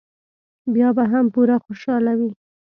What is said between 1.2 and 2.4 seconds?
پوره خوشاله وي.